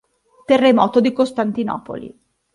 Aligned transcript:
Terremoto 0.47 0.99
di 0.99 1.13
Costantinopoli 1.13 2.11